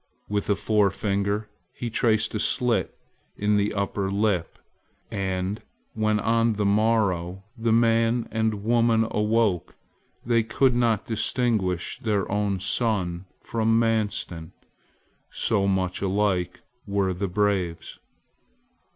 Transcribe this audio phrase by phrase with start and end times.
[0.27, 2.97] With a forefinger he traced a slit
[3.37, 4.57] in the upper lip;
[5.11, 5.61] and
[5.93, 9.75] when on the morrow the man and woman awoke
[10.25, 14.53] they could not distinguish their own son from Manstin,
[15.29, 17.99] so much alike were the braves.